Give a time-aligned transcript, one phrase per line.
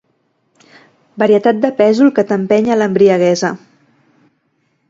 [1.25, 3.55] Varietat de pèsol que t'empeny a l'embriaguesa.